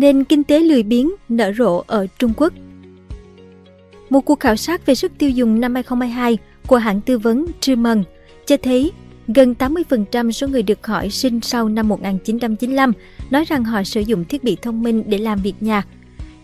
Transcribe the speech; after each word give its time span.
Nền 0.00 0.24
kinh 0.24 0.44
tế 0.44 0.60
lười 0.60 0.82
biếng 0.82 1.10
nở 1.28 1.52
rộ 1.58 1.84
ở 1.86 2.06
Trung 2.18 2.32
Quốc 2.36 2.52
Một 4.10 4.20
cuộc 4.20 4.40
khảo 4.40 4.56
sát 4.56 4.86
về 4.86 4.94
sức 4.94 5.12
tiêu 5.18 5.30
dùng 5.30 5.60
năm 5.60 5.74
2022 5.74 6.38
của 6.66 6.76
hãng 6.76 7.00
tư 7.00 7.18
vấn 7.18 7.46
Truman 7.60 8.02
cho 8.46 8.56
thấy 8.56 8.92
gần 9.28 9.54
80% 9.58 10.30
số 10.30 10.48
người 10.48 10.62
được 10.62 10.86
hỏi 10.86 11.10
sinh 11.10 11.40
sau 11.40 11.68
năm 11.68 11.88
1995 11.88 12.92
nói 13.30 13.44
rằng 13.44 13.64
họ 13.64 13.82
sử 13.82 14.00
dụng 14.00 14.24
thiết 14.24 14.44
bị 14.44 14.56
thông 14.62 14.82
minh 14.82 15.02
để 15.06 15.18
làm 15.18 15.38
việc 15.42 15.54
nhà. 15.60 15.82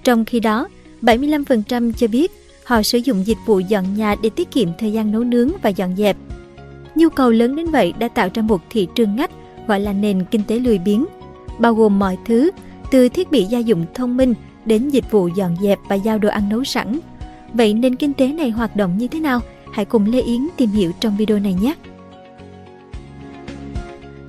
Trong 0.04 0.24
khi 0.24 0.40
đó, 0.40 0.68
75% 1.02 1.92
cho 1.92 2.08
biết 2.08 2.32
họ 2.64 2.82
sử 2.82 2.98
dụng 2.98 3.26
dịch 3.26 3.38
vụ 3.46 3.58
dọn 3.58 3.84
nhà 3.96 4.14
để 4.22 4.30
tiết 4.30 4.50
kiệm 4.50 4.68
thời 4.78 4.92
gian 4.92 5.12
nấu 5.12 5.24
nướng 5.24 5.50
và 5.62 5.70
dọn 5.70 5.96
dẹp. 5.96 6.16
Nhu 6.94 7.08
cầu 7.08 7.30
lớn 7.30 7.56
đến 7.56 7.66
vậy 7.66 7.94
đã 7.98 8.08
tạo 8.08 8.28
ra 8.34 8.42
một 8.42 8.62
thị 8.70 8.88
trường 8.94 9.16
ngách 9.16 9.30
gọi 9.66 9.80
là 9.80 9.92
nền 9.92 10.24
kinh 10.30 10.42
tế 10.46 10.58
lười 10.58 10.78
biếng, 10.78 11.06
bao 11.58 11.74
gồm 11.74 11.98
mọi 11.98 12.18
thứ 12.26 12.50
từ 12.96 13.08
thiết 13.08 13.30
bị 13.30 13.44
gia 13.44 13.58
dụng 13.58 13.86
thông 13.94 14.16
minh 14.16 14.34
đến 14.64 14.88
dịch 14.88 15.10
vụ 15.10 15.28
dọn 15.28 15.56
dẹp 15.62 15.78
và 15.88 15.94
giao 15.96 16.18
đồ 16.18 16.28
ăn 16.28 16.48
nấu 16.48 16.64
sẵn. 16.64 16.98
Vậy 17.52 17.74
nền 17.74 17.96
kinh 17.96 18.14
tế 18.14 18.28
này 18.28 18.50
hoạt 18.50 18.76
động 18.76 18.98
như 18.98 19.08
thế 19.08 19.20
nào? 19.20 19.40
Hãy 19.72 19.84
cùng 19.84 20.06
Lê 20.06 20.20
Yến 20.20 20.48
tìm 20.56 20.70
hiểu 20.70 20.92
trong 21.00 21.16
video 21.16 21.38
này 21.38 21.54
nhé! 21.54 21.74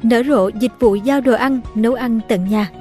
Nở 0.03 0.23
rộ 0.27 0.48
dịch 0.48 0.72
vụ 0.80 0.95
giao 0.95 1.22
đồ 1.22 1.34
ăn, 1.34 1.61
nấu 1.75 1.94
ăn 1.94 2.20
tận 2.27 2.49
nhà 2.49 2.72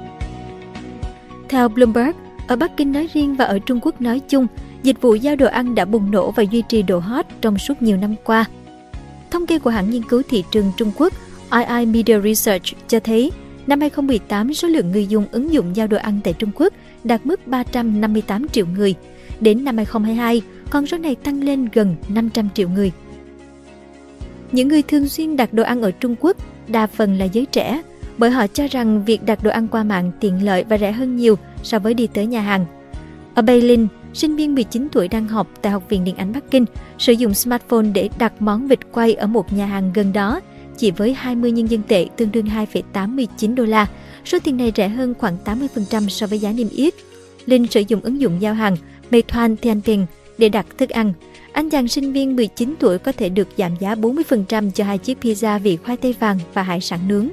Theo 1.49 1.69
Bloomberg, 1.69 2.15
ở 2.47 2.55
Bắc 2.55 2.77
Kinh 2.77 2.91
nói 2.91 3.07
riêng 3.13 3.35
và 3.35 3.45
ở 3.45 3.59
Trung 3.59 3.79
Quốc 3.81 4.01
nói 4.01 4.19
chung, 4.19 4.47
dịch 4.83 5.01
vụ 5.01 5.15
giao 5.15 5.35
đồ 5.35 5.47
ăn 5.47 5.75
đã 5.75 5.85
bùng 5.85 6.11
nổ 6.11 6.31
và 6.31 6.43
duy 6.43 6.63
trì 6.69 6.81
độ 6.81 6.99
hot 6.99 7.25
trong 7.41 7.57
suốt 7.57 7.81
nhiều 7.81 7.97
năm 7.97 8.15
qua. 8.23 8.45
Thống 9.31 9.45
kê 9.45 9.59
của 9.59 9.69
hãng 9.69 9.89
nghiên 9.89 10.03
cứu 10.03 10.21
thị 10.29 10.43
trường 10.51 10.71
Trung 10.77 10.91
Quốc 10.97 11.13
II 11.51 11.85
Media 11.85 12.19
Research 12.21 12.65
cho 12.87 12.99
thấy 12.99 13.31
Năm 13.67 13.81
2018, 13.81 14.53
số 14.53 14.67
lượng 14.67 14.91
người 14.91 15.07
dùng 15.07 15.25
ứng 15.31 15.53
dụng 15.53 15.75
giao 15.75 15.87
đồ 15.87 15.97
ăn 15.97 16.19
tại 16.23 16.33
Trung 16.33 16.51
Quốc 16.55 16.73
đạt 17.03 17.25
mức 17.25 17.47
358 17.47 18.47
triệu 18.47 18.65
người. 18.65 18.95
Đến 19.39 19.65
năm 19.65 19.77
2022, 19.77 20.41
con 20.69 20.87
số 20.87 20.97
này 20.97 21.15
tăng 21.15 21.43
lên 21.43 21.67
gần 21.73 21.95
500 22.09 22.49
triệu 22.53 22.69
người. 22.69 22.91
Những 24.51 24.67
người 24.67 24.81
thường 24.81 25.07
xuyên 25.07 25.37
đặt 25.37 25.53
đồ 25.53 25.63
ăn 25.63 25.81
ở 25.81 25.91
Trung 25.91 26.15
Quốc 26.19 26.37
đa 26.67 26.87
phần 26.87 27.17
là 27.17 27.25
giới 27.25 27.45
trẻ, 27.45 27.81
bởi 28.17 28.29
họ 28.29 28.47
cho 28.47 28.67
rằng 28.67 29.05
việc 29.05 29.25
đặt 29.25 29.43
đồ 29.43 29.51
ăn 29.51 29.67
qua 29.67 29.83
mạng 29.83 30.11
tiện 30.19 30.45
lợi 30.45 30.63
và 30.69 30.77
rẻ 30.77 30.91
hơn 30.91 31.17
nhiều 31.17 31.35
so 31.63 31.79
với 31.79 31.93
đi 31.93 32.07
tới 32.07 32.25
nhà 32.25 32.41
hàng. 32.41 32.65
Ở 33.33 33.41
Berlin, 33.41 33.87
sinh 34.13 34.35
viên 34.35 34.55
19 34.55 34.87
tuổi 34.91 35.07
đang 35.07 35.27
học 35.27 35.47
tại 35.61 35.71
Học 35.71 35.83
viện 35.89 36.03
Điện 36.03 36.15
ảnh 36.15 36.33
Bắc 36.33 36.51
Kinh 36.51 36.65
sử 36.97 37.13
dụng 37.13 37.33
smartphone 37.33 37.85
để 37.93 38.09
đặt 38.19 38.33
món 38.39 38.67
vịt 38.67 38.79
quay 38.91 39.13
ở 39.13 39.27
một 39.27 39.53
nhà 39.53 39.65
hàng 39.65 39.91
gần 39.93 40.13
đó 40.13 40.41
chỉ 40.77 40.91
với 40.91 41.13
20 41.13 41.51
nhân 41.51 41.69
dân 41.69 41.81
tệ 41.87 42.07
tương 42.17 42.31
đương 42.31 42.45
2,89 42.45 43.55
đô 43.55 43.65
la. 43.65 43.87
Số 44.25 44.37
tiền 44.43 44.57
này 44.57 44.71
rẻ 44.75 44.87
hơn 44.87 45.13
khoảng 45.19 45.37
80% 45.45 46.09
so 46.09 46.27
với 46.27 46.39
giá 46.39 46.51
niêm 46.51 46.69
yết. 46.69 46.93
Linh 47.45 47.67
sử 47.67 47.83
dụng 47.87 48.01
ứng 48.01 48.21
dụng 48.21 48.41
giao 48.41 48.53
hàng 48.53 48.77
Meituan 49.09 49.57
Tianping 49.57 50.05
để 50.37 50.49
đặt 50.49 50.65
thức 50.77 50.89
ăn. 50.89 51.13
Anh 51.51 51.69
chàng 51.69 51.87
sinh 51.87 52.13
viên 52.13 52.35
19 52.35 52.73
tuổi 52.79 52.97
có 52.97 53.11
thể 53.11 53.29
được 53.29 53.47
giảm 53.57 53.71
giá 53.79 53.95
40% 53.95 54.71
cho 54.71 54.83
hai 54.83 54.97
chiếc 54.97 55.17
pizza 55.21 55.59
vị 55.59 55.77
khoai 55.77 55.97
tây 55.97 56.15
vàng 56.19 56.39
và 56.53 56.63
hải 56.63 56.81
sản 56.81 56.99
nướng. 57.07 57.29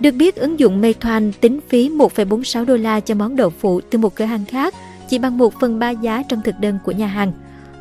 Được 0.00 0.10
biết, 0.10 0.36
ứng 0.36 0.60
dụng 0.60 0.80
Meituan 0.80 1.32
tính 1.40 1.60
phí 1.68 1.88
1,46 1.88 2.64
đô 2.64 2.76
la 2.76 3.00
cho 3.00 3.14
món 3.14 3.36
đậu 3.36 3.50
phụ 3.50 3.80
từ 3.80 3.98
một 3.98 4.14
cửa 4.14 4.24
hàng 4.24 4.44
khác, 4.44 4.74
chỉ 5.08 5.18
bằng 5.18 5.38
1 5.38 5.54
phần 5.60 5.78
3 5.78 5.90
giá 5.90 6.22
trong 6.28 6.42
thực 6.42 6.54
đơn 6.60 6.78
của 6.84 6.92
nhà 6.92 7.06
hàng. 7.06 7.32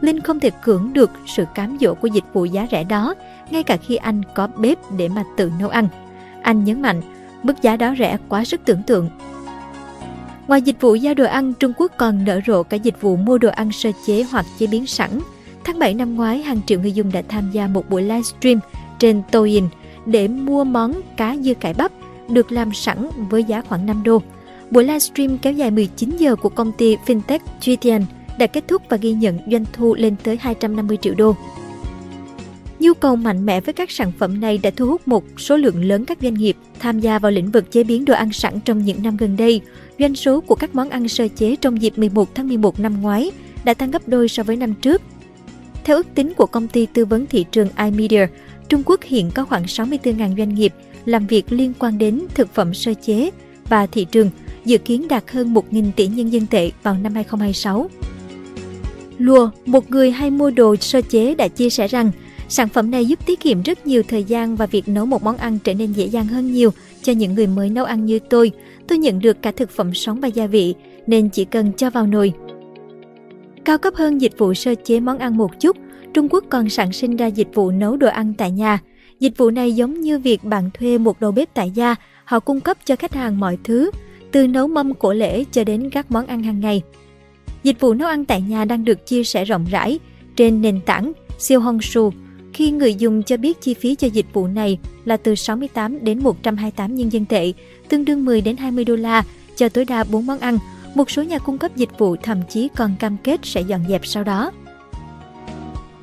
Linh 0.01 0.19
không 0.19 0.39
thể 0.39 0.49
cưỡng 0.49 0.93
được 0.93 1.11
sự 1.25 1.45
cám 1.55 1.77
dỗ 1.81 1.93
của 1.93 2.07
dịch 2.07 2.23
vụ 2.33 2.45
giá 2.45 2.67
rẻ 2.71 2.83
đó, 2.83 3.15
ngay 3.49 3.63
cả 3.63 3.77
khi 3.77 3.95
anh 3.95 4.21
có 4.35 4.47
bếp 4.57 4.77
để 4.97 5.09
mà 5.09 5.23
tự 5.37 5.51
nấu 5.59 5.69
ăn. 5.69 5.87
Anh 6.41 6.63
nhấn 6.63 6.81
mạnh, 6.81 7.01
mức 7.43 7.61
giá 7.61 7.77
đó 7.77 7.93
rẻ 7.99 8.17
quá 8.29 8.45
sức 8.45 8.61
tưởng 8.65 8.83
tượng. 8.83 9.09
Ngoài 10.47 10.61
dịch 10.61 10.81
vụ 10.81 10.95
giao 10.95 11.13
đồ 11.13 11.25
ăn, 11.25 11.53
Trung 11.53 11.73
Quốc 11.77 11.91
còn 11.97 12.25
nở 12.25 12.39
rộ 12.47 12.63
cả 12.63 12.77
dịch 12.77 13.01
vụ 13.01 13.15
mua 13.15 13.37
đồ 13.37 13.49
ăn 13.49 13.71
sơ 13.71 13.91
chế 14.05 14.25
hoặc 14.31 14.45
chế 14.59 14.67
biến 14.67 14.87
sẵn. 14.87 15.09
Tháng 15.63 15.79
7 15.79 15.93
năm 15.93 16.15
ngoái, 16.15 16.41
hàng 16.41 16.61
triệu 16.67 16.79
người 16.79 16.91
dùng 16.91 17.11
đã 17.11 17.21
tham 17.27 17.51
gia 17.51 17.67
một 17.67 17.89
buổi 17.89 18.01
livestream 18.01 18.59
trên 18.99 19.21
Douyin 19.33 19.67
để 20.05 20.27
mua 20.27 20.63
món 20.63 21.01
cá 21.17 21.35
dưa 21.41 21.53
cải 21.53 21.73
bắp 21.73 21.91
được 22.29 22.51
làm 22.51 22.73
sẵn 22.73 23.09
với 23.29 23.43
giá 23.43 23.61
khoảng 23.61 23.85
5 23.85 24.03
đô. 24.03 24.21
Buổi 24.71 24.83
livestream 24.83 25.37
kéo 25.37 25.53
dài 25.53 25.71
19 25.71 26.17
giờ 26.17 26.35
của 26.35 26.49
công 26.49 26.71
ty 26.71 26.97
fintech 27.05 27.39
Juitian 27.61 28.01
đã 28.37 28.47
kết 28.47 28.67
thúc 28.67 28.81
và 28.89 28.97
ghi 28.97 29.13
nhận 29.13 29.39
doanh 29.51 29.65
thu 29.73 29.95
lên 29.95 30.15
tới 30.23 30.37
250 30.41 30.97
triệu 31.01 31.13
đô. 31.17 31.35
Nhu 32.79 32.93
cầu 32.93 33.15
mạnh 33.15 33.45
mẽ 33.45 33.61
với 33.61 33.73
các 33.73 33.91
sản 33.91 34.11
phẩm 34.19 34.41
này 34.41 34.57
đã 34.57 34.71
thu 34.75 34.87
hút 34.87 35.07
một 35.07 35.23
số 35.37 35.57
lượng 35.57 35.83
lớn 35.83 36.05
các 36.05 36.17
doanh 36.21 36.33
nghiệp 36.33 36.57
tham 36.79 36.99
gia 36.99 37.19
vào 37.19 37.31
lĩnh 37.31 37.51
vực 37.51 37.71
chế 37.71 37.83
biến 37.83 38.05
đồ 38.05 38.13
ăn 38.13 38.33
sẵn 38.33 38.59
trong 38.65 38.85
những 38.85 39.03
năm 39.03 39.17
gần 39.17 39.37
đây. 39.37 39.61
Doanh 39.99 40.15
số 40.15 40.41
của 40.41 40.55
các 40.55 40.75
món 40.75 40.89
ăn 40.89 41.07
sơ 41.07 41.27
chế 41.27 41.55
trong 41.55 41.81
dịp 41.81 41.97
11 41.97 42.35
tháng 42.35 42.47
11 42.47 42.79
năm 42.79 43.01
ngoái 43.01 43.31
đã 43.63 43.73
tăng 43.73 43.91
gấp 43.91 44.07
đôi 44.07 44.27
so 44.27 44.43
với 44.43 44.55
năm 44.55 44.73
trước. 44.73 45.01
Theo 45.83 45.97
ước 45.97 46.07
tính 46.15 46.33
của 46.33 46.45
công 46.45 46.67
ty 46.67 46.85
tư 46.85 47.05
vấn 47.05 47.25
thị 47.25 47.45
trường 47.51 47.69
iMedia, 47.77 48.27
Trung 48.69 48.83
Quốc 48.85 49.03
hiện 49.03 49.31
có 49.35 49.45
khoảng 49.45 49.63
64.000 49.63 50.37
doanh 50.37 50.55
nghiệp 50.55 50.73
làm 51.05 51.27
việc 51.27 51.51
liên 51.51 51.73
quan 51.79 51.97
đến 51.97 52.21
thực 52.33 52.53
phẩm 52.53 52.73
sơ 52.73 52.93
chế 52.93 53.29
và 53.69 53.85
thị 53.85 54.05
trường 54.05 54.29
dự 54.65 54.77
kiến 54.77 55.07
đạt 55.07 55.31
hơn 55.31 55.53
1.000 55.53 55.91
tỷ 55.95 56.07
nhân 56.07 56.29
dân 56.29 56.47
tệ 56.47 56.71
vào 56.83 56.93
năm 56.93 57.13
2026. 57.13 57.89
Lùa, 59.21 59.49
một 59.65 59.91
người 59.91 60.11
hay 60.11 60.31
mua 60.31 60.51
đồ 60.51 60.75
sơ 60.75 61.01
chế 61.01 61.35
đã 61.35 61.47
chia 61.47 61.69
sẻ 61.69 61.87
rằng 61.87 62.11
Sản 62.51 62.69
phẩm 62.69 62.91
này 62.91 63.05
giúp 63.05 63.19
tiết 63.25 63.39
kiệm 63.39 63.61
rất 63.61 63.87
nhiều 63.87 64.03
thời 64.07 64.23
gian 64.23 64.55
và 64.55 64.65
việc 64.65 64.87
nấu 64.87 65.05
một 65.05 65.23
món 65.23 65.37
ăn 65.37 65.59
trở 65.63 65.73
nên 65.73 65.93
dễ 65.93 66.05
dàng 66.05 66.27
hơn 66.27 66.51
nhiều 66.51 66.69
cho 67.01 67.13
những 67.13 67.33
người 67.33 67.47
mới 67.47 67.69
nấu 67.69 67.85
ăn 67.85 68.05
như 68.05 68.19
tôi. 68.19 68.51
Tôi 68.87 68.97
nhận 68.97 69.19
được 69.19 69.41
cả 69.41 69.51
thực 69.51 69.69
phẩm 69.69 69.93
sống 69.93 70.21
và 70.21 70.27
gia 70.27 70.47
vị, 70.47 70.75
nên 71.07 71.29
chỉ 71.29 71.45
cần 71.45 71.71
cho 71.77 71.89
vào 71.89 72.07
nồi. 72.07 72.33
Cao 73.65 73.77
cấp 73.77 73.93
hơn 73.95 74.21
dịch 74.21 74.37
vụ 74.37 74.53
sơ 74.53 74.75
chế 74.75 74.99
món 74.99 75.17
ăn 75.17 75.37
một 75.37 75.59
chút, 75.59 75.77
Trung 76.13 76.27
Quốc 76.29 76.43
còn 76.49 76.69
sản 76.69 76.93
sinh 76.93 77.15
ra 77.15 77.25
dịch 77.25 77.47
vụ 77.53 77.71
nấu 77.71 77.97
đồ 77.97 78.07
ăn 78.07 78.33
tại 78.37 78.51
nhà. 78.51 78.79
Dịch 79.19 79.37
vụ 79.37 79.49
này 79.49 79.71
giống 79.71 80.01
như 80.01 80.19
việc 80.19 80.43
bạn 80.43 80.69
thuê 80.73 80.97
một 80.97 81.21
đầu 81.21 81.31
bếp 81.31 81.53
tại 81.53 81.71
gia, 81.71 81.95
họ 82.25 82.39
cung 82.39 82.61
cấp 82.61 82.77
cho 82.85 82.95
khách 82.95 83.13
hàng 83.13 83.39
mọi 83.39 83.57
thứ, 83.63 83.91
từ 84.31 84.47
nấu 84.47 84.67
mâm 84.67 84.93
cổ 84.93 85.13
lễ 85.13 85.43
cho 85.51 85.63
đến 85.63 85.89
các 85.89 86.11
món 86.11 86.25
ăn 86.25 86.43
hàng 86.43 86.59
ngày. 86.59 86.81
Dịch 87.63 87.79
vụ 87.79 87.93
nấu 87.93 88.07
ăn 88.07 88.25
tại 88.25 88.41
nhà 88.41 88.65
đang 88.65 88.85
được 88.85 89.07
chia 89.07 89.23
sẻ 89.23 89.45
rộng 89.45 89.65
rãi 89.71 89.99
trên 90.35 90.61
nền 90.61 90.81
tảng 90.85 91.11
Xiaohongshu 91.39 92.11
khi 92.53 92.71
người 92.71 92.95
dùng 92.95 93.23
cho 93.23 93.37
biết 93.37 93.61
chi 93.61 93.73
phí 93.73 93.95
cho 93.95 94.07
dịch 94.07 94.25
vụ 94.33 94.47
này 94.47 94.77
là 95.05 95.17
từ 95.17 95.35
68 95.35 96.05
đến 96.05 96.23
128 96.23 96.95
nhân 96.95 97.11
dân 97.11 97.25
tệ, 97.25 97.53
tương 97.89 98.05
đương 98.05 98.25
10 98.25 98.41
đến 98.41 98.57
20 98.57 98.85
đô 98.85 98.95
la 98.95 99.23
cho 99.55 99.69
tối 99.69 99.85
đa 99.85 100.03
4 100.03 100.25
món 100.25 100.39
ăn. 100.39 100.57
Một 100.95 101.11
số 101.11 101.23
nhà 101.23 101.37
cung 101.37 101.57
cấp 101.57 101.75
dịch 101.75 101.89
vụ 101.97 102.15
thậm 102.15 102.41
chí 102.49 102.67
còn 102.77 102.95
cam 102.99 103.17
kết 103.23 103.39
sẽ 103.43 103.61
dọn 103.61 103.81
dẹp 103.89 104.05
sau 104.05 104.23
đó. 104.23 104.51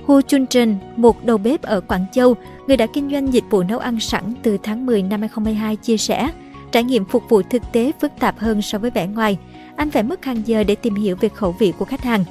Hu 0.06 0.20
Chunchen, 0.20 0.76
một 0.96 1.24
đầu 1.24 1.38
bếp 1.38 1.62
ở 1.62 1.80
Quảng 1.80 2.06
Châu, 2.12 2.36
người 2.66 2.76
đã 2.76 2.86
kinh 2.86 3.10
doanh 3.10 3.32
dịch 3.32 3.44
vụ 3.50 3.62
nấu 3.62 3.78
ăn 3.78 4.00
sẵn 4.00 4.34
từ 4.42 4.58
tháng 4.62 4.86
10 4.86 5.02
năm 5.02 5.20
2022 5.20 5.76
chia 5.76 5.96
sẻ, 5.96 6.30
trải 6.72 6.84
nghiệm 6.84 7.04
phục 7.04 7.22
vụ 7.28 7.42
thực 7.42 7.62
tế 7.72 7.92
phức 8.00 8.12
tạp 8.18 8.38
hơn 8.38 8.62
so 8.62 8.78
với 8.78 8.90
vẻ 8.90 9.06
ngoài. 9.06 9.38
Anh 9.78 9.90
phải 9.90 10.02
mất 10.02 10.24
hàng 10.24 10.42
giờ 10.46 10.64
để 10.64 10.74
tìm 10.74 10.94
hiểu 10.94 11.16
về 11.20 11.28
khẩu 11.28 11.52
vị 11.58 11.72
của 11.78 11.84
khách 11.84 12.04
hàng. 12.04 12.24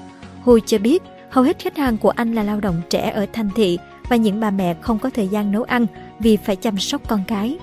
Hu 0.44 0.60
cho 0.60 0.78
biết, 0.78 1.04
hầu 1.30 1.44
hết 1.44 1.60
khách 1.60 1.78
hàng 1.78 1.98
của 1.98 2.10
anh 2.10 2.34
là 2.34 2.44
lao 2.44 2.60
động 2.60 2.82
trẻ 2.90 3.10
ở 3.10 3.26
thành 3.34 3.50
thị 3.56 3.78
và 4.10 4.16
những 4.16 4.40
bà 4.40 4.52
mẹ 4.52 4.76
không 4.82 5.00
có 5.00 5.10
thời 5.10 5.28
gian 5.28 5.52
nấu 5.52 5.64
ăn 5.64 5.86
vì 6.20 6.38
phải 6.38 6.56
chăm 6.56 6.78
sóc 6.78 7.02
con 7.08 7.24
cái. 7.28 7.58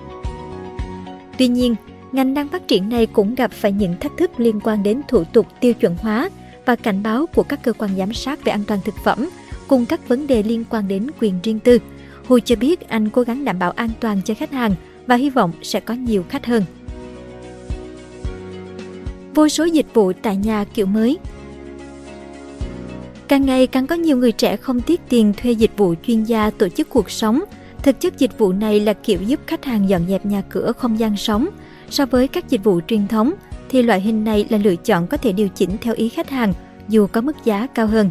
Tuy 1.37 1.47
nhiên, 1.47 1.75
ngành 2.11 2.33
đang 2.33 2.47
phát 2.47 2.67
triển 2.67 2.89
này 2.89 3.05
cũng 3.05 3.35
gặp 3.35 3.51
phải 3.51 3.71
những 3.71 3.95
thách 3.99 4.11
thức 4.17 4.31
liên 4.37 4.59
quan 4.59 4.83
đến 4.83 5.01
thủ 5.07 5.23
tục 5.23 5.47
tiêu 5.59 5.73
chuẩn 5.73 5.95
hóa 5.97 6.29
và 6.65 6.75
cảnh 6.75 7.03
báo 7.03 7.25
của 7.35 7.43
các 7.43 7.63
cơ 7.63 7.73
quan 7.73 7.91
giám 7.97 8.13
sát 8.13 8.43
về 8.43 8.51
an 8.51 8.63
toàn 8.67 8.79
thực 8.85 8.95
phẩm, 9.03 9.29
cùng 9.67 9.85
các 9.85 10.07
vấn 10.07 10.27
đề 10.27 10.43
liên 10.43 10.63
quan 10.69 10.87
đến 10.87 11.07
quyền 11.19 11.39
riêng 11.43 11.59
tư. 11.59 11.79
Hu 12.27 12.39
cho 12.39 12.55
biết 12.55 12.89
anh 12.89 13.09
cố 13.09 13.21
gắng 13.21 13.45
đảm 13.45 13.59
bảo 13.59 13.71
an 13.71 13.89
toàn 13.99 14.21
cho 14.25 14.33
khách 14.33 14.51
hàng 14.51 14.75
và 15.07 15.15
hy 15.15 15.29
vọng 15.29 15.51
sẽ 15.61 15.79
có 15.79 15.93
nhiều 15.93 16.23
khách 16.29 16.45
hơn. 16.45 16.63
Vô 19.35 19.49
số 19.49 19.63
dịch 19.63 19.93
vụ 19.93 20.11
tại 20.21 20.35
nhà 20.37 20.65
kiểu 20.73 20.85
mới 20.85 21.17
Càng 23.27 23.45
ngày 23.45 23.67
càng 23.67 23.87
có 23.87 23.95
nhiều 23.95 24.17
người 24.17 24.31
trẻ 24.31 24.57
không 24.57 24.81
tiếc 24.81 25.01
tiền 25.09 25.33
thuê 25.37 25.51
dịch 25.51 25.71
vụ 25.77 25.93
chuyên 26.07 26.23
gia 26.23 26.49
tổ 26.49 26.69
chức 26.69 26.89
cuộc 26.89 27.11
sống. 27.11 27.43
Thực 27.83 28.01
chất 28.01 28.17
dịch 28.17 28.37
vụ 28.37 28.51
này 28.51 28.79
là 28.79 28.93
kiểu 28.93 29.21
giúp 29.21 29.39
khách 29.47 29.65
hàng 29.65 29.89
dọn 29.89 30.01
dẹp 30.09 30.25
nhà 30.25 30.43
cửa 30.49 30.71
không 30.77 30.99
gian 30.99 31.17
sống. 31.17 31.47
So 31.89 32.05
với 32.05 32.27
các 32.27 32.49
dịch 32.49 32.63
vụ 32.63 32.81
truyền 32.87 33.07
thống, 33.07 33.33
thì 33.69 33.81
loại 33.81 34.01
hình 34.01 34.23
này 34.23 34.45
là 34.49 34.57
lựa 34.57 34.75
chọn 34.75 35.07
có 35.07 35.17
thể 35.17 35.31
điều 35.31 35.47
chỉnh 35.47 35.69
theo 35.81 35.93
ý 35.93 36.09
khách 36.09 36.29
hàng, 36.29 36.53
dù 36.89 37.07
có 37.07 37.21
mức 37.21 37.35
giá 37.45 37.67
cao 37.67 37.87
hơn. 37.87 38.09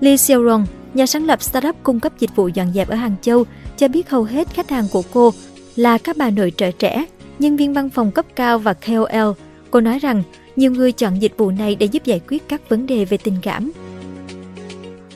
Lee 0.00 0.16
Seorong, 0.16 0.66
nhà 0.94 1.06
sáng 1.06 1.24
lập 1.24 1.42
startup 1.42 1.76
cung 1.82 2.00
cấp 2.00 2.12
dịch 2.18 2.36
vụ 2.36 2.48
dọn 2.48 2.72
dẹp 2.72 2.88
ở 2.88 2.96
Hàng 2.96 3.16
Châu, 3.22 3.44
cho 3.76 3.88
biết 3.88 4.10
hầu 4.10 4.24
hết 4.24 4.48
khách 4.54 4.70
hàng 4.70 4.84
của 4.92 5.02
cô 5.12 5.32
là 5.76 5.98
các 5.98 6.16
bà 6.16 6.30
nội 6.30 6.52
trợ 6.56 6.70
trẻ, 6.70 7.06
nhân 7.38 7.56
viên 7.56 7.72
văn 7.72 7.90
phòng 7.90 8.10
cấp 8.10 8.26
cao 8.36 8.58
và 8.58 8.74
KOL. 8.74 9.32
Cô 9.74 9.80
nói 9.80 9.98
rằng 9.98 10.22
nhiều 10.56 10.70
người 10.70 10.92
chọn 10.92 11.22
dịch 11.22 11.32
vụ 11.36 11.50
này 11.50 11.74
để 11.74 11.86
giúp 11.86 12.04
giải 12.04 12.20
quyết 12.28 12.48
các 12.48 12.68
vấn 12.68 12.86
đề 12.86 13.04
về 13.04 13.16
tình 13.16 13.34
cảm. 13.42 13.72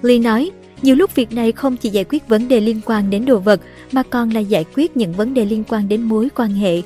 Lee 0.03 0.19
nói, 0.19 0.51
nhiều 0.83 0.97
lúc 0.97 1.15
việc 1.15 1.33
này 1.33 1.53
không 1.53 1.77
chỉ 1.77 1.89
giải 1.89 2.05
quyết 2.05 2.29
vấn 2.29 2.49
đề 2.49 2.61
liên 2.61 2.81
quan 2.85 3.11
đến 3.11 3.25
đồ 3.25 3.39
vật 3.39 3.61
mà 3.93 4.03
còn 4.03 4.31
là 4.31 4.41
giải 4.41 4.65
quyết 4.75 4.97
những 4.97 5.13
vấn 5.13 5.35
đề 5.35 5.45
liên 5.45 5.65
quan 5.69 5.89
đến 5.89 6.03
mối 6.03 6.29
quan 6.35 6.51
hệ. 6.51 6.83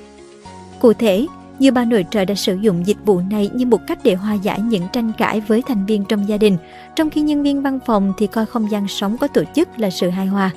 Cụ 0.81 0.93
thể, 0.93 1.27
Nhiều 1.59 1.73
bà 1.73 1.85
nội 1.85 2.05
trợ 2.11 2.25
đã 2.25 2.35
sử 2.35 2.57
dụng 2.61 2.87
dịch 2.87 2.97
vụ 3.05 3.21
này 3.31 3.51
như 3.55 3.67
một 3.67 3.81
cách 3.87 3.99
để 4.05 4.15
hòa 4.15 4.35
giải 4.35 4.61
những 4.61 4.83
tranh 4.93 5.13
cãi 5.19 5.43
với 5.49 5.63
thành 5.63 5.87
viên 5.87 6.05
trong 6.05 6.29
gia 6.29 6.37
đình, 6.37 6.57
trong 6.97 7.11
khi 7.11 7.21
nhân 7.21 7.43
viên 7.43 7.63
văn 7.63 7.79
phòng 7.87 8.13
thì 8.19 8.27
coi 8.27 8.47
không 8.47 8.71
gian 8.71 8.89
sống 8.89 9.19
có 9.19 9.27
tổ 9.27 9.43
chức 9.55 9.69
là 9.79 9.91
sự 9.91 10.11
hài 10.11 10.27
hòa. 10.27 10.51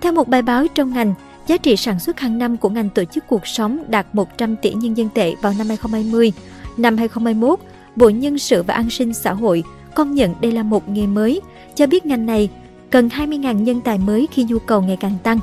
Theo 0.00 0.12
một 0.12 0.28
bài 0.28 0.42
báo 0.42 0.66
trong 0.74 0.92
ngành, 0.92 1.14
giá 1.46 1.56
trị 1.56 1.76
sản 1.76 1.98
xuất 1.98 2.20
hàng 2.20 2.38
năm 2.38 2.56
của 2.56 2.68
ngành 2.68 2.90
tổ 2.90 3.04
chức 3.04 3.26
cuộc 3.26 3.46
sống 3.46 3.84
đạt 3.88 4.06
100 4.12 4.56
tỷ 4.56 4.72
nhân 4.72 4.96
dân 4.96 5.08
tệ 5.14 5.34
vào 5.42 5.52
năm 5.58 5.68
2020. 5.68 6.32
Năm 6.76 6.96
2021, 6.96 7.60
Bộ 7.96 8.08
Nhân 8.08 8.38
sự 8.38 8.62
và 8.62 8.74
An 8.74 8.90
sinh 8.90 9.14
xã 9.14 9.32
hội 9.32 9.62
công 9.94 10.14
nhận 10.14 10.34
đây 10.40 10.52
là 10.52 10.62
một 10.62 10.88
nghề 10.88 11.06
mới, 11.06 11.40
cho 11.74 11.86
biết 11.86 12.06
ngành 12.06 12.26
này 12.26 12.48
cần 12.90 13.08
20.000 13.08 13.62
nhân 13.62 13.80
tài 13.80 13.98
mới 13.98 14.28
khi 14.32 14.44
nhu 14.44 14.58
cầu 14.58 14.82
ngày 14.82 14.96
càng 15.00 15.16
tăng. 15.22 15.38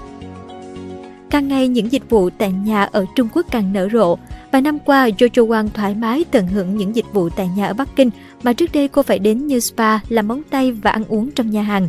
Càng 1.29 1.47
ngày 1.47 1.67
những 1.67 1.91
dịch 1.91 2.09
vụ 2.09 2.29
tại 2.29 2.51
nhà 2.51 2.83
ở 2.83 3.05
Trung 3.15 3.27
Quốc 3.33 3.45
càng 3.51 3.73
nở 3.73 3.89
rộ. 3.93 4.17
Và 4.51 4.61
năm 4.61 4.79
qua, 4.79 5.09
Jojo 5.09 5.47
Wang 5.47 5.67
thoải 5.73 5.95
mái 5.95 6.25
tận 6.31 6.47
hưởng 6.47 6.77
những 6.77 6.95
dịch 6.95 7.05
vụ 7.13 7.29
tại 7.29 7.49
nhà 7.55 7.67
ở 7.67 7.73
Bắc 7.73 7.95
Kinh 7.95 8.09
mà 8.43 8.53
trước 8.53 8.71
đây 8.73 8.87
cô 8.87 9.03
phải 9.03 9.19
đến 9.19 9.47
như 9.47 9.59
spa, 9.59 9.99
làm 10.09 10.27
móng 10.27 10.41
tay 10.49 10.71
và 10.71 10.91
ăn 10.91 11.03
uống 11.07 11.31
trong 11.31 11.49
nhà 11.49 11.61
hàng. 11.61 11.87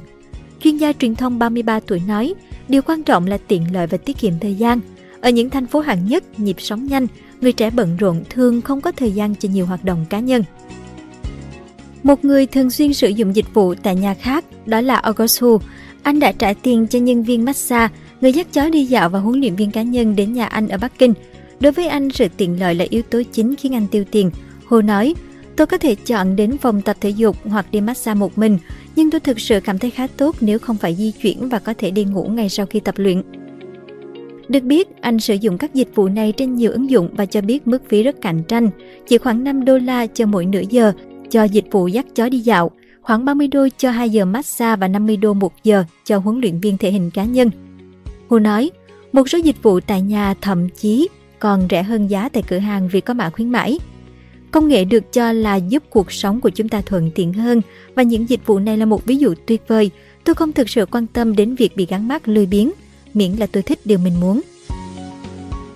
Chuyên 0.60 0.76
gia 0.76 0.92
truyền 0.92 1.14
thông 1.14 1.38
33 1.38 1.80
tuổi 1.80 2.02
nói, 2.08 2.34
điều 2.72 2.82
quan 2.82 3.02
trọng 3.02 3.26
là 3.26 3.38
tiện 3.48 3.72
lợi 3.72 3.86
và 3.86 3.98
tiết 3.98 4.18
kiệm 4.18 4.32
thời 4.40 4.54
gian. 4.54 4.80
Ở 5.20 5.30
những 5.30 5.50
thành 5.50 5.66
phố 5.66 5.80
hạng 5.80 6.06
nhất, 6.06 6.40
nhịp 6.40 6.56
sống 6.58 6.86
nhanh, 6.86 7.06
người 7.40 7.52
trẻ 7.52 7.70
bận 7.70 7.96
rộn 7.96 8.24
thường 8.30 8.60
không 8.60 8.80
có 8.80 8.92
thời 8.92 9.12
gian 9.12 9.34
cho 9.34 9.48
nhiều 9.48 9.66
hoạt 9.66 9.84
động 9.84 10.06
cá 10.10 10.20
nhân. 10.20 10.42
Một 12.02 12.24
người 12.24 12.46
thường 12.46 12.70
xuyên 12.70 12.92
sử 12.92 13.08
dụng 13.08 13.36
dịch 13.36 13.54
vụ 13.54 13.74
tại 13.74 13.96
nhà 13.96 14.14
khác 14.14 14.44
đó 14.66 14.80
là 14.80 14.96
August 14.96 15.42
Hu. 15.42 15.58
Anh 16.02 16.20
đã 16.20 16.32
trả 16.32 16.52
tiền 16.52 16.86
cho 16.86 16.98
nhân 16.98 17.22
viên 17.22 17.44
massage, 17.44 17.94
người 18.20 18.32
dắt 18.32 18.46
chó 18.52 18.68
đi 18.68 18.84
dạo 18.84 19.08
và 19.08 19.18
huấn 19.18 19.40
luyện 19.40 19.56
viên 19.56 19.70
cá 19.70 19.82
nhân 19.82 20.16
đến 20.16 20.32
nhà 20.32 20.46
anh 20.46 20.68
ở 20.68 20.78
Bắc 20.78 20.98
Kinh. 20.98 21.14
Đối 21.60 21.72
với 21.72 21.88
anh, 21.88 22.10
sự 22.10 22.28
tiện 22.36 22.60
lợi 22.60 22.74
là 22.74 22.84
yếu 22.90 23.02
tố 23.02 23.22
chính 23.32 23.56
khiến 23.56 23.74
anh 23.74 23.86
tiêu 23.90 24.04
tiền. 24.10 24.30
Hồ 24.66 24.82
nói, 24.82 25.14
tôi 25.56 25.66
có 25.66 25.78
thể 25.78 25.94
chọn 25.94 26.36
đến 26.36 26.58
phòng 26.58 26.82
tập 26.82 26.96
thể 27.00 27.10
dục 27.10 27.36
hoặc 27.44 27.66
đi 27.70 27.80
massage 27.80 28.18
một 28.18 28.38
mình, 28.38 28.58
nhưng 28.96 29.10
tôi 29.10 29.20
thực 29.20 29.40
sự 29.40 29.60
cảm 29.60 29.78
thấy 29.78 29.90
khá 29.90 30.06
tốt 30.06 30.36
nếu 30.40 30.58
không 30.58 30.76
phải 30.76 30.94
di 30.94 31.10
chuyển 31.10 31.48
và 31.48 31.58
có 31.58 31.74
thể 31.78 31.90
đi 31.90 32.04
ngủ 32.04 32.24
ngay 32.24 32.48
sau 32.48 32.66
khi 32.66 32.80
tập 32.80 32.94
luyện. 32.98 33.22
Được 34.48 34.62
biết, 34.62 34.88
anh 35.00 35.20
sử 35.20 35.34
dụng 35.34 35.58
các 35.58 35.74
dịch 35.74 35.88
vụ 35.94 36.08
này 36.08 36.32
trên 36.32 36.54
nhiều 36.54 36.72
ứng 36.72 36.90
dụng 36.90 37.08
và 37.16 37.26
cho 37.26 37.40
biết 37.40 37.66
mức 37.66 37.82
phí 37.88 38.02
rất 38.02 38.20
cạnh 38.20 38.42
tranh, 38.48 38.70
chỉ 39.08 39.18
khoảng 39.18 39.44
5 39.44 39.64
đô 39.64 39.78
la 39.78 40.06
cho 40.06 40.26
mỗi 40.26 40.46
nửa 40.46 40.62
giờ 40.70 40.92
cho 41.30 41.44
dịch 41.44 41.64
vụ 41.70 41.86
dắt 41.86 42.06
chó 42.14 42.28
đi 42.28 42.38
dạo, 42.38 42.70
khoảng 43.02 43.24
30 43.24 43.48
đô 43.48 43.68
cho 43.78 43.90
2 43.90 44.10
giờ 44.10 44.24
massage 44.24 44.76
và 44.76 44.88
50 44.88 45.16
đô 45.16 45.34
một 45.34 45.52
giờ 45.64 45.84
cho 46.04 46.18
huấn 46.18 46.40
luyện 46.40 46.60
viên 46.60 46.78
thể 46.78 46.90
hình 46.90 47.10
cá 47.10 47.24
nhân. 47.24 47.50
Hồ 48.28 48.38
nói, 48.38 48.70
một 49.12 49.28
số 49.28 49.38
dịch 49.38 49.62
vụ 49.62 49.80
tại 49.80 50.02
nhà 50.02 50.34
thậm 50.40 50.68
chí 50.68 51.08
còn 51.38 51.66
rẻ 51.70 51.82
hơn 51.82 52.06
giá 52.06 52.28
tại 52.28 52.42
cửa 52.48 52.58
hàng 52.58 52.88
vì 52.88 53.00
có 53.00 53.14
mã 53.14 53.30
khuyến 53.30 53.50
mãi. 53.50 53.78
Công 54.52 54.68
nghệ 54.68 54.84
được 54.84 55.12
cho 55.12 55.32
là 55.32 55.56
giúp 55.56 55.82
cuộc 55.90 56.12
sống 56.12 56.40
của 56.40 56.50
chúng 56.50 56.68
ta 56.68 56.80
thuận 56.80 57.10
tiện 57.14 57.32
hơn 57.32 57.62
và 57.94 58.02
những 58.02 58.28
dịch 58.28 58.46
vụ 58.46 58.58
này 58.58 58.76
là 58.76 58.86
một 58.86 59.04
ví 59.04 59.16
dụ 59.16 59.34
tuyệt 59.46 59.62
vời. 59.68 59.90
Tôi 60.24 60.34
không 60.34 60.52
thực 60.52 60.70
sự 60.70 60.86
quan 60.86 61.06
tâm 61.06 61.36
đến 61.36 61.54
việc 61.54 61.76
bị 61.76 61.86
gắn 61.86 62.08
mát 62.08 62.28
lười 62.28 62.46
biếng, 62.46 62.72
miễn 63.14 63.32
là 63.32 63.46
tôi 63.46 63.62
thích 63.62 63.78
điều 63.84 63.98
mình 63.98 64.20
muốn. 64.20 64.40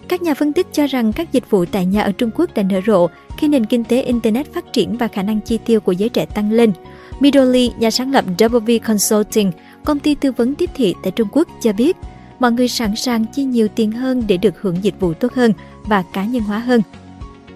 Các 0.08 0.22
nhà 0.22 0.34
phân 0.34 0.52
tích 0.52 0.66
cho 0.72 0.86
rằng 0.86 1.12
các 1.12 1.32
dịch 1.32 1.50
vụ 1.50 1.64
tại 1.64 1.86
nhà 1.86 2.02
ở 2.02 2.12
Trung 2.12 2.30
Quốc 2.34 2.54
đã 2.54 2.62
nở 2.62 2.80
rộ 2.86 3.08
khi 3.38 3.48
nền 3.48 3.66
kinh 3.66 3.84
tế 3.84 4.02
Internet 4.02 4.54
phát 4.54 4.72
triển 4.72 4.96
và 4.96 5.08
khả 5.08 5.22
năng 5.22 5.40
chi 5.40 5.58
tiêu 5.66 5.80
của 5.80 5.92
giới 5.92 6.08
trẻ 6.08 6.26
tăng 6.26 6.52
lên. 6.52 6.72
Midoli, 7.20 7.70
nhà 7.78 7.90
sáng 7.90 8.12
lập 8.12 8.24
W 8.38 8.78
Consulting, 8.78 9.52
công 9.84 9.98
ty 9.98 10.14
tư 10.14 10.32
vấn 10.32 10.54
tiếp 10.54 10.70
thị 10.74 10.94
tại 11.02 11.12
Trung 11.16 11.28
Quốc 11.32 11.48
cho 11.62 11.72
biết, 11.72 11.96
mọi 12.38 12.52
người 12.52 12.68
sẵn 12.68 12.96
sàng 12.96 13.24
chi 13.34 13.44
nhiều 13.44 13.68
tiền 13.68 13.92
hơn 13.92 14.22
để 14.28 14.36
được 14.36 14.60
hưởng 14.60 14.76
dịch 14.82 15.00
vụ 15.00 15.12
tốt 15.12 15.32
hơn 15.34 15.52
và 15.84 16.02
cá 16.12 16.24
nhân 16.24 16.42
hóa 16.42 16.58
hơn. 16.58 16.80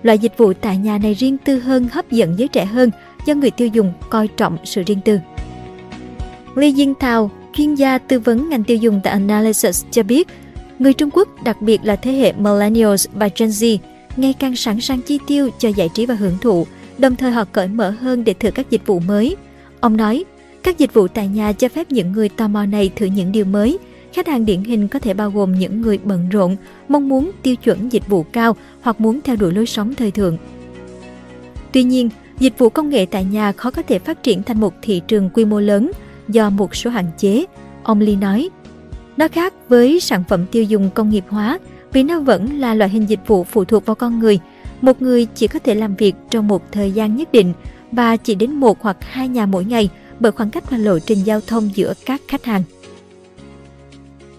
Loại 0.03 0.19
dịch 0.19 0.39
vụ 0.39 0.53
tại 0.53 0.77
nhà 0.77 0.99
này 0.99 1.15
riêng 1.15 1.39
tư 1.39 1.59
hơn 1.59 1.89
hấp 1.93 2.11
dẫn 2.11 2.39
giới 2.39 2.49
trẻ 2.49 2.65
hơn 2.65 2.91
do 3.27 3.35
người 3.35 3.51
tiêu 3.51 3.69
dùng 3.69 3.93
coi 4.11 4.29
trọng 4.29 4.57
sự 4.65 4.83
riêng 4.87 5.01
tư. 5.05 5.19
Li 6.57 6.73
Jing 6.73 6.95
Tao, 6.95 7.31
chuyên 7.53 7.75
gia 7.75 7.99
tư 7.99 8.21
vấn 8.21 8.49
ngành 8.49 8.65
tiêu 8.65 8.77
dùng 8.77 9.01
tại 9.05 9.13
Analysis 9.13 9.85
cho 9.91 10.03
biết, 10.03 10.29
người 10.79 10.93
Trung 10.93 11.11
Quốc, 11.13 11.29
đặc 11.45 11.63
biệt 11.63 11.81
là 11.85 11.97
thế 11.97 12.13
hệ 12.13 12.33
Millennials 12.33 13.07
và 13.13 13.29
Gen 13.39 13.49
Z, 13.49 13.79
ngày 14.17 14.33
càng 14.39 14.57
sẵn 14.57 14.81
sàng 14.81 15.01
chi 15.03 15.19
tiêu 15.27 15.51
cho 15.59 15.69
giải 15.69 15.89
trí 15.95 16.07
và 16.07 16.15
hưởng 16.15 16.39
thụ, 16.41 16.67
đồng 16.99 17.17
thời 17.17 17.31
họ 17.31 17.45
cởi 17.53 17.69
mở 17.69 17.91
hơn 17.91 18.25
để 18.25 18.35
thử 18.35 18.51
các 18.51 18.71
dịch 18.71 18.87
vụ 18.87 19.01
mới. 19.01 19.37
Ông 19.81 19.97
nói, 19.97 20.25
các 20.63 20.79
dịch 20.79 20.95
vụ 20.95 21.09
tại 21.09 21.29
nhà 21.29 21.53
cho 21.53 21.69
phép 21.69 21.93
những 21.93 22.13
người 22.13 22.29
tò 22.29 22.49
mò 22.49 22.67
này 22.67 22.91
thử 22.97 23.07
những 23.07 23.33
điều 23.33 23.45
mới. 23.45 23.79
Khách 24.13 24.29
hàng 24.29 24.47
điển 24.47 24.65
hình 24.65 24.89
có 24.89 24.99
thể 24.99 25.15
bao 25.15 25.31
gồm 25.31 25.53
những 25.53 25.81
người 25.81 25.99
bận 26.05 26.29
rộn, 26.29 26.57
mong 26.89 27.09
muốn 27.09 27.31
tiêu 27.43 27.57
chuẩn 27.57 27.93
dịch 27.93 28.09
vụ 28.09 28.23
cao 28.23 28.57
hoặc 28.81 29.01
muốn 29.01 29.21
theo 29.25 29.37
đuổi 29.37 29.53
lối 29.53 29.67
sống 29.67 29.95
thời 29.95 30.11
thượng. 30.11 30.39
Tuy 31.73 31.83
nhiên, 31.83 32.09
dịch 32.39 32.59
vụ 32.59 32.69
công 32.69 32.89
nghệ 32.89 33.07
tại 33.07 33.25
nhà 33.25 33.53
khó 33.53 33.71
có 33.71 33.83
thể 33.83 33.99
phát 33.99 34.23
triển 34.23 34.43
thành 34.43 34.61
một 34.61 34.75
thị 34.83 35.03
trường 35.09 35.31
quy 35.31 35.45
mô 35.45 35.61
lớn 35.61 35.91
do 36.29 36.51
một 36.51 36.77
số 36.77 36.91
hạn 36.91 37.07
chế, 37.19 37.45
ông 37.83 38.01
Lee 38.01 38.17
nói. 38.17 38.49
Nó 39.17 39.29
khác 39.29 39.55
với 39.69 40.01
sản 40.01 40.25
phẩm 40.29 40.47
tiêu 40.53 40.63
dùng 40.63 40.91
công 40.95 41.11
nghiệp 41.11 41.25
hóa 41.29 41.59
vì 41.93 42.03
nó 42.03 42.21
vẫn 42.21 42.59
là 42.59 42.75
loại 42.75 42.91
hình 42.91 43.09
dịch 43.09 43.21
vụ 43.27 43.45
phụ 43.45 43.65
thuộc 43.65 43.87
vào 43.87 43.95
con 43.95 44.19
người. 44.19 44.39
Một 44.81 45.03
người 45.03 45.27
chỉ 45.35 45.47
có 45.47 45.59
thể 45.59 45.75
làm 45.75 45.97
việc 45.97 46.15
trong 46.31 46.49
một 46.49 46.73
thời 46.73 46.93
gian 46.93 47.17
nhất 47.17 47.33
định 47.33 47.53
và 47.93 48.17
chỉ 48.17 48.35
đến 48.35 48.53
một 48.53 48.83
hoặc 48.83 48.97
hai 49.01 49.29
nhà 49.29 49.47
mỗi 49.47 49.65
ngày 49.65 49.89
bởi 50.21 50.33
khoảng 50.33 50.51
cách 50.51 50.71
và 50.71 50.77
lộ 50.77 50.99
trình 50.99 51.19
giao 51.25 51.41
thông 51.41 51.71
giữa 51.75 51.95
các 52.07 52.23
khách 52.29 52.45
hàng. 52.45 52.63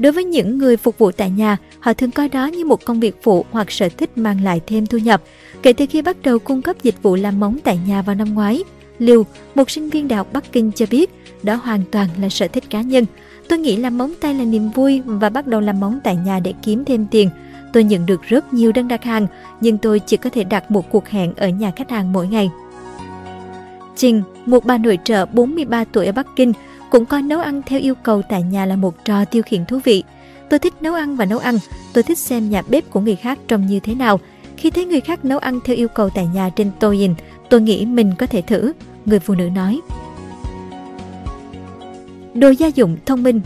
Đối 0.01 0.11
với 0.11 0.23
những 0.23 0.57
người 0.57 0.77
phục 0.77 0.97
vụ 0.97 1.11
tại 1.11 1.29
nhà, 1.29 1.57
họ 1.79 1.93
thường 1.93 2.11
coi 2.11 2.29
đó 2.29 2.45
như 2.45 2.65
một 2.65 2.85
công 2.85 2.99
việc 2.99 3.15
phụ 3.23 3.45
hoặc 3.51 3.71
sở 3.71 3.89
thích 3.89 4.17
mang 4.17 4.43
lại 4.43 4.61
thêm 4.67 4.85
thu 4.85 4.97
nhập. 4.97 5.21
Kể 5.61 5.73
từ 5.73 5.85
khi 5.89 6.01
bắt 6.01 6.17
đầu 6.23 6.39
cung 6.39 6.61
cấp 6.61 6.75
dịch 6.83 7.03
vụ 7.03 7.15
làm 7.15 7.39
móng 7.39 7.57
tại 7.63 7.79
nhà 7.87 8.01
vào 8.01 8.15
năm 8.15 8.33
ngoái, 8.33 8.63
Liu, 8.99 9.25
một 9.55 9.69
sinh 9.69 9.89
viên 9.89 10.07
đại 10.07 10.17
học 10.17 10.27
Bắc 10.33 10.51
Kinh 10.51 10.71
cho 10.75 10.85
biết, 10.91 11.09
đó 11.43 11.55
hoàn 11.55 11.81
toàn 11.91 12.07
là 12.21 12.29
sở 12.29 12.47
thích 12.47 12.63
cá 12.69 12.81
nhân. 12.81 13.05
Tôi 13.47 13.59
nghĩ 13.59 13.77
làm 13.77 13.97
móng 13.97 14.13
tay 14.21 14.33
là 14.33 14.43
niềm 14.43 14.69
vui 14.69 15.01
và 15.05 15.29
bắt 15.29 15.47
đầu 15.47 15.61
làm 15.61 15.79
móng 15.79 15.99
tại 16.03 16.15
nhà 16.15 16.39
để 16.39 16.53
kiếm 16.63 16.85
thêm 16.85 17.07
tiền. 17.11 17.29
Tôi 17.73 17.83
nhận 17.83 18.05
được 18.05 18.21
rất 18.23 18.53
nhiều 18.53 18.71
đơn 18.71 18.87
đặt 18.87 19.03
hàng, 19.03 19.27
nhưng 19.61 19.77
tôi 19.77 19.99
chỉ 19.99 20.17
có 20.17 20.29
thể 20.29 20.43
đặt 20.43 20.71
một 20.71 20.91
cuộc 20.91 21.07
hẹn 21.07 21.33
ở 21.35 21.49
nhà 21.49 21.71
khách 21.75 21.89
hàng 21.89 22.13
mỗi 22.13 22.27
ngày. 22.27 22.49
Trình, 23.95 24.21
một 24.45 24.65
bà 24.65 24.77
nội 24.77 24.99
trợ 25.03 25.25
43 25.25 25.83
tuổi 25.83 26.05
ở 26.05 26.11
Bắc 26.11 26.27
Kinh, 26.35 26.53
cũng 26.91 27.05
coi 27.05 27.21
nấu 27.21 27.39
ăn 27.39 27.61
theo 27.65 27.79
yêu 27.79 27.95
cầu 27.95 28.21
tại 28.29 28.43
nhà 28.43 28.65
là 28.65 28.75
một 28.75 29.05
trò 29.05 29.25
tiêu 29.25 29.43
khiển 29.43 29.65
thú 29.65 29.79
vị. 29.83 30.03
Tôi 30.49 30.59
thích 30.59 30.73
nấu 30.81 30.93
ăn 30.93 31.15
và 31.15 31.25
nấu 31.25 31.39
ăn, 31.39 31.57
tôi 31.93 32.03
thích 32.03 32.17
xem 32.17 32.49
nhà 32.49 32.61
bếp 32.69 32.89
của 32.89 32.99
người 32.99 33.15
khác 33.15 33.39
trông 33.47 33.65
như 33.65 33.79
thế 33.79 33.95
nào. 33.95 34.19
Khi 34.57 34.71
thấy 34.71 34.85
người 34.85 35.01
khác 35.01 35.25
nấu 35.25 35.39
ăn 35.39 35.59
theo 35.65 35.75
yêu 35.75 35.87
cầu 35.87 36.09
tại 36.09 36.27
nhà 36.33 36.49
trên 36.55 36.71
Douyin, 36.81 37.13
tôi 37.49 37.61
nghĩ 37.61 37.85
mình 37.85 38.11
có 38.17 38.25
thể 38.25 38.41
thử, 38.41 38.73
người 39.05 39.19
phụ 39.19 39.35
nữ 39.35 39.49
nói. 39.55 39.81
Đồ 42.33 42.49
gia 42.49 42.67
dụng 42.67 42.97
thông 43.05 43.23
minh 43.23 43.41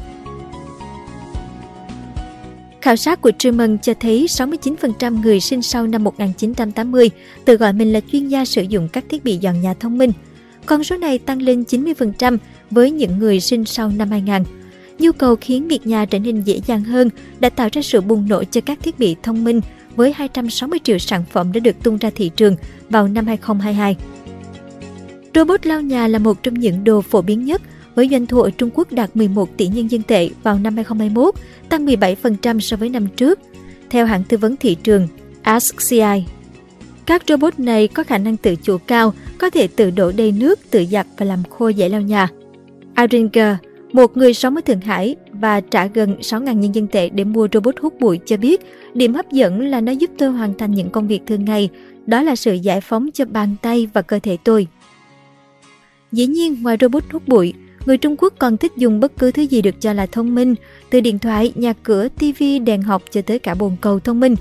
Khảo 2.82 2.96
sát 2.96 3.22
của 3.22 3.32
Truman 3.38 3.78
cho 3.78 3.94
thấy 4.00 4.26
69% 4.30 5.22
người 5.22 5.40
sinh 5.40 5.62
sau 5.62 5.88
năm 5.88 6.04
1980 6.04 7.10
tự 7.46 7.58
gọi 7.58 7.74
mình 7.74 7.94
là 7.94 8.00
chuyên 8.12 8.28
gia 8.28 8.46
sử 8.46 8.62
dụng 8.62 8.88
các 8.94 9.04
thiết 9.10 9.24
bị 9.24 9.38
dọn 9.38 9.62
nhà 9.62 9.74
thông 9.74 9.98
minh. 9.98 10.12
Con 10.66 10.84
số 10.84 10.98
này 10.98 11.20
tăng 11.20 11.42
lên 11.42 11.64
90% 11.64 12.38
với 12.72 12.92
những 12.92 13.20
người 13.20 13.40
sinh 13.40 13.66
sau 13.66 13.90
năm 13.90 14.10
2000. 14.12 14.44
Nhu 15.00 15.12
cầu 15.12 15.36
khiến 15.36 15.68
việc 15.68 15.88
nhà 15.88 16.06
trở 16.06 16.20
nên 16.20 16.42
dễ 16.42 16.60
dàng 16.68 16.84
hơn 16.84 17.10
đã 17.40 17.50
tạo 17.50 17.70
ra 17.72 17.82
sự 17.82 18.02
bùng 18.02 18.30
nổ 18.30 18.44
cho 18.44 18.62
các 18.62 18.80
thiết 18.84 19.00
bị 19.00 19.16
thông 19.24 19.44
minh 19.44 19.62
với 19.96 20.14
260 20.16 20.80
triệu 20.84 20.98
sản 20.98 21.24
phẩm 21.32 21.52
đã 21.52 21.60
được 21.60 21.84
tung 21.84 21.98
ra 21.98 22.10
thị 22.16 22.32
trường 22.36 22.56
vào 22.90 23.08
năm 23.08 23.28
2022. 23.28 23.96
Robot 25.36 25.66
lau 25.66 25.82
nhà 25.82 26.08
là 26.08 26.20
một 26.20 26.44
trong 26.44 26.54
những 26.54 26.84
đồ 26.84 27.02
phổ 27.02 27.22
biến 27.22 27.46
nhất 27.46 27.62
với 27.96 28.10
doanh 28.12 28.26
thu 28.26 28.42
ở 28.42 28.52
Trung 28.58 28.70
Quốc 28.74 28.92
đạt 28.92 29.16
11 29.16 29.58
tỷ 29.58 29.68
nhân 29.68 29.92
dân 29.92 30.02
tệ 30.02 30.30
vào 30.44 30.60
năm 30.60 30.76
2021, 30.76 31.36
tăng 31.70 31.86
17% 31.86 32.60
so 32.60 32.78
với 32.78 32.90
năm 32.90 33.08
trước, 33.08 33.40
theo 33.90 34.06
hãng 34.06 34.24
tư 34.24 34.38
vấn 34.38 34.58
thị 34.58 34.76
trường 34.76 35.08
AskCI. 35.42 36.24
Các 37.06 37.24
robot 37.28 37.60
này 37.60 37.88
có 37.88 38.04
khả 38.04 38.18
năng 38.18 38.38
tự 38.38 38.56
chủ 38.56 38.78
cao, 38.78 39.14
có 39.38 39.50
thể 39.50 39.68
tự 39.68 39.92
đổ 39.92 40.12
đầy 40.12 40.32
nước, 40.32 40.60
tự 40.72 40.86
giặt 40.92 41.08
và 41.18 41.26
làm 41.26 41.44
khô 41.50 41.70
dễ 41.70 41.90
lau 41.90 42.02
nhà. 42.02 42.28
Aringer, 42.96 43.56
một 43.94 44.18
người 44.18 44.34
sống 44.34 44.56
ở 44.56 44.62
Thượng 44.62 44.82
Hải 44.82 45.16
và 45.32 45.62
trả 45.62 45.86
gần 45.86 46.18
6.000 46.22 46.54
nhân 46.54 46.76
dân 46.76 46.88
tệ 46.88 47.10
để 47.10 47.24
mua 47.24 47.48
robot 47.54 47.76
hút 47.82 48.00
bụi 48.00 48.20
cho 48.26 48.38
biết, 48.38 48.62
điểm 48.94 49.14
hấp 49.14 49.32
dẫn 49.32 49.68
là 49.68 49.82
nó 49.82 49.92
giúp 49.92 50.12
tôi 50.18 50.30
hoàn 50.30 50.58
thành 50.58 50.72
những 50.72 50.90
công 50.90 51.08
việc 51.08 51.22
thường 51.28 51.46
ngày, 51.46 51.70
đó 52.06 52.22
là 52.22 52.36
sự 52.36 52.54
giải 52.54 52.82
phóng 52.82 53.12
cho 53.14 53.26
bàn 53.26 53.56
tay 53.62 53.88
và 53.94 54.02
cơ 54.02 54.20
thể 54.20 54.38
tôi. 54.44 54.68
Dĩ 56.12 56.26
nhiên, 56.26 56.58
ngoài 56.62 56.78
robot 56.82 57.04
hút 57.12 57.28
bụi, 57.28 57.54
người 57.86 57.98
Trung 57.98 58.16
Quốc 58.18 58.34
còn 58.40 58.58
thích 58.58 58.72
dùng 58.78 59.00
bất 59.00 59.18
cứ 59.18 59.32
thứ 59.32 59.42
gì 59.42 59.62
được 59.62 59.82
cho 59.82 59.94
là 59.94 60.06
thông 60.06 60.36
minh, 60.36 60.56
từ 60.90 61.02
điện 61.02 61.20
thoại, 61.20 61.54
nhà 61.56 61.74
cửa, 61.84 62.08
tivi, 62.20 62.60
đèn 62.60 62.82
học 62.82 63.04
cho 63.12 63.22
tới 63.22 63.40
cả 63.40 63.56
bồn 63.56 63.76
cầu 63.82 64.00
thông 64.00 64.20
minh. 64.20 64.36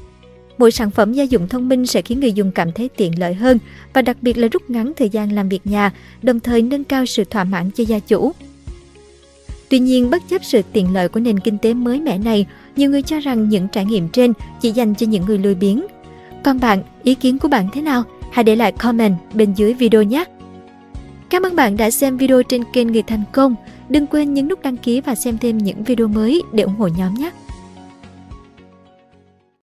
Mỗi 0.59 0.71
sản 0.71 0.91
phẩm 0.91 1.13
gia 1.13 1.25
dụng 1.25 1.49
thông 1.49 1.69
minh 1.69 1.87
sẽ 1.87 2.03
khiến 2.03 2.21
người 2.21 2.33
dùng 2.33 2.51
cảm 2.51 2.73
thấy 2.73 2.89
tiện 2.89 3.19
lợi 3.19 3.35
hơn 3.35 3.59
và 3.93 4.03
đặc 4.03 4.17
biệt 4.23 4.39
là 4.39 4.49
rút 4.49 4.71
ngắn 4.71 4.93
thời 4.97 5.09
gian 5.09 5.33
làm 5.33 5.49
việc 5.49 5.61
nhà, 5.65 5.93
đồng 6.23 6.41
thời 6.41 6.63
nâng 6.63 6.85
cao 6.85 7.07
sự 7.07 7.25
thỏa 7.25 7.45
mãn 7.45 7.71
cho 7.71 7.85
gia 7.85 7.99
chủ. 7.99 8.33
Tuy 9.69 9.79
nhiên, 9.79 10.11
bất 10.11 10.23
chấp 10.29 10.45
sự 10.45 10.63
tiện 10.73 10.95
lợi 10.95 11.09
của 11.09 11.21
nền 11.21 11.41
kinh 11.41 11.59
tế 11.59 11.75
mới 11.75 12.01
mẻ 12.01 12.19
này, 12.19 12.47
nhiều 12.77 12.91
người 12.91 13.03
cho 13.03 13.21
rằng 13.21 13.49
những 13.49 13.69
trải 13.69 13.85
nghiệm 13.85 14.09
trên 14.09 14.33
chỉ 14.61 14.71
dành 14.71 14.95
cho 14.95 15.07
những 15.07 15.25
người 15.27 15.39
lười 15.39 15.55
biếng. 15.55 15.87
Còn 16.45 16.61
bạn, 16.61 16.83
ý 17.03 17.15
kiến 17.15 17.39
của 17.39 17.49
bạn 17.49 17.69
thế 17.73 17.83
nào? 17.83 18.03
Hãy 18.33 18.45
để 18.45 18.57
lại 18.57 18.73
comment 18.73 19.15
bên 19.35 19.55
dưới 19.55 19.75
video 19.75 20.03
nhé! 20.03 20.25
Cảm 21.31 21.43
ơn 21.43 21.57
bạn 21.57 21.77
đã 21.77 21.91
xem 21.91 22.17
video 22.17 22.43
trên 22.43 22.63
kênh 22.73 22.93
Người 22.93 23.03
Thành 23.03 23.23
Công. 23.33 23.55
Đừng 23.89 24.07
quên 24.07 24.35
nhấn 24.35 24.49
nút 24.49 24.63
đăng 24.63 24.77
ký 24.77 25.01
và 25.01 25.15
xem 25.15 25.39
thêm 25.39 25.59
những 25.59 25.85
video 25.85 26.09
mới 26.09 26.43
để 26.53 26.63
ủng 26.63 26.75
hộ 26.75 26.89
nhóm 26.89 27.15
nhé! 27.15 27.31